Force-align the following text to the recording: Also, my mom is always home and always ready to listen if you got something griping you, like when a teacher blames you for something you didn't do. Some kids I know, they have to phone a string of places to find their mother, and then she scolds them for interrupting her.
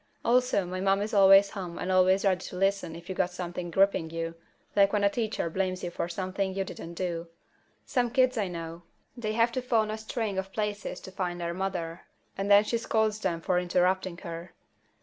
Also, 0.25 0.65
my 0.65 0.81
mom 0.81 0.99
is 0.99 1.13
always 1.13 1.51
home 1.51 1.77
and 1.77 1.91
always 1.91 2.25
ready 2.25 2.39
to 2.43 2.55
listen 2.55 2.95
if 2.95 3.07
you 3.07 3.13
got 3.13 3.29
something 3.29 3.69
griping 3.69 4.09
you, 4.09 4.33
like 4.75 4.91
when 4.91 5.03
a 5.03 5.11
teacher 5.11 5.47
blames 5.47 5.83
you 5.83 5.91
for 5.91 6.09
something 6.09 6.55
you 6.55 6.63
didn't 6.63 6.95
do. 6.95 7.27
Some 7.85 8.09
kids 8.09 8.35
I 8.35 8.47
know, 8.47 8.81
they 9.15 9.33
have 9.33 9.51
to 9.51 9.61
phone 9.61 9.91
a 9.91 9.99
string 9.99 10.39
of 10.39 10.53
places 10.53 10.99
to 11.01 11.11
find 11.11 11.39
their 11.39 11.53
mother, 11.53 12.01
and 12.35 12.49
then 12.49 12.63
she 12.63 12.79
scolds 12.79 13.19
them 13.19 13.41
for 13.41 13.59
interrupting 13.59 14.17
her. 14.25 14.53